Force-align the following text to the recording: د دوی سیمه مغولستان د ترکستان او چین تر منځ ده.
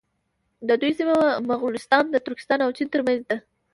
د 0.67 0.69
دوی 0.81 0.91
سیمه 0.99 1.15
مغولستان 1.49 2.03
د 2.09 2.15
ترکستان 2.25 2.59
او 2.65 2.71
چین 2.77 2.87
تر 2.93 3.01
منځ 3.07 3.21
ده. 3.29 3.37